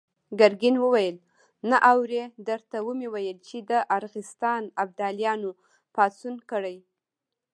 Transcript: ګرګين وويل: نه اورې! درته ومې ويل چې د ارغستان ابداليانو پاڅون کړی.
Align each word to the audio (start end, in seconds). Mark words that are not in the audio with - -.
ګرګين 0.39 0.75
وويل: 0.79 1.15
نه 1.69 1.77
اورې! 1.91 2.23
درته 2.47 2.77
ومې 2.85 3.07
ويل 3.13 3.37
چې 3.47 3.57
د 3.69 3.71
ارغستان 3.97 4.63
ابداليانو 4.83 5.51
پاڅون 5.95 6.35
کړی. 6.51 6.77